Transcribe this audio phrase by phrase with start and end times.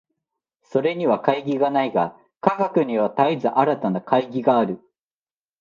[0.63, 4.81] それには懐疑がないが、科学には絶えず新たな懐疑がある。